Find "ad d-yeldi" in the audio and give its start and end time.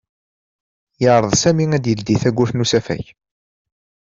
1.73-2.15